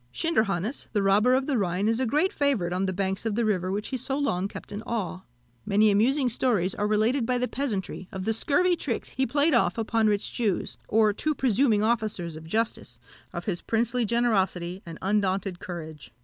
[0.11, 3.45] Schinderhannes, the robber of the Rhine, is a great favourite on the banks of the
[3.45, 5.21] river which he so long kept in awe.
[5.63, 9.77] Many amusing stories are related by the peasantry of the scurvy tricks he played off
[9.77, 12.99] upon rich Jews, or too presuming officers of justice
[13.31, 16.11] of his princely generosity, and undaunted courage.